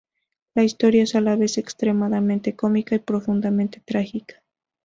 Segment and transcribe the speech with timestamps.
[0.55, 4.41] La historia es a la vez extremadamente cómica y profundamente trágica.